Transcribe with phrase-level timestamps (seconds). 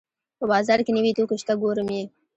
[0.39, 2.03] په بازار کې نوې توکي شته ګورم یې